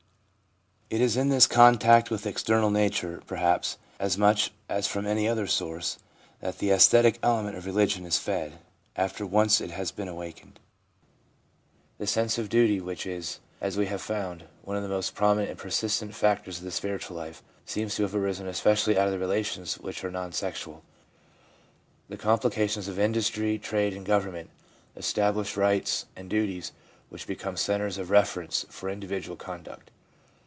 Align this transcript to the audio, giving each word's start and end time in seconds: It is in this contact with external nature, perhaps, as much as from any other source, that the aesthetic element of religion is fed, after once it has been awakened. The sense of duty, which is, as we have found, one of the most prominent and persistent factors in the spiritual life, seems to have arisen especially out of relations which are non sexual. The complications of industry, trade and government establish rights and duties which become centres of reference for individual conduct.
It 0.93 0.99
is 0.99 1.15
in 1.15 1.29
this 1.29 1.47
contact 1.47 2.11
with 2.11 2.25
external 2.27 2.69
nature, 2.69 3.23
perhaps, 3.25 3.77
as 3.97 4.17
much 4.17 4.51
as 4.67 4.87
from 4.87 5.05
any 5.07 5.25
other 5.25 5.47
source, 5.47 5.97
that 6.41 6.57
the 6.57 6.69
aesthetic 6.69 7.17
element 7.23 7.55
of 7.55 7.65
religion 7.65 8.05
is 8.05 8.17
fed, 8.17 8.59
after 8.97 9.25
once 9.25 9.61
it 9.61 9.71
has 9.71 9.89
been 9.91 10.09
awakened. 10.09 10.59
The 11.97 12.05
sense 12.07 12.37
of 12.37 12.49
duty, 12.49 12.81
which 12.81 13.05
is, 13.05 13.39
as 13.61 13.77
we 13.77 13.85
have 13.85 14.01
found, 14.01 14.43
one 14.63 14.75
of 14.75 14.83
the 14.83 14.89
most 14.89 15.15
prominent 15.15 15.49
and 15.51 15.57
persistent 15.57 16.13
factors 16.13 16.59
in 16.59 16.65
the 16.65 16.71
spiritual 16.71 17.15
life, 17.15 17.41
seems 17.65 17.95
to 17.95 18.01
have 18.03 18.13
arisen 18.13 18.49
especially 18.49 18.97
out 18.97 19.07
of 19.07 19.17
relations 19.17 19.75
which 19.75 20.03
are 20.03 20.11
non 20.11 20.33
sexual. 20.33 20.83
The 22.09 22.17
complications 22.17 22.89
of 22.89 22.99
industry, 22.99 23.57
trade 23.57 23.93
and 23.93 24.05
government 24.05 24.49
establish 24.97 25.55
rights 25.55 26.07
and 26.17 26.29
duties 26.29 26.73
which 27.07 27.27
become 27.27 27.55
centres 27.55 27.97
of 27.97 28.09
reference 28.11 28.65
for 28.69 28.89
individual 28.89 29.37
conduct. 29.37 29.89